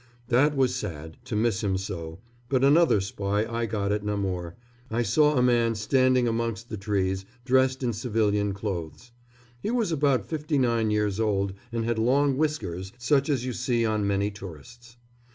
[0.29, 4.55] That was sad, to miss him so; but another spy I got at Namur.
[4.89, 9.11] I saw a man standing amongst the trees, dressed in civilian clothes.
[9.61, 13.85] He was about fifty nine years old and had long whiskers, such as you see
[13.85, 14.97] on many tourists.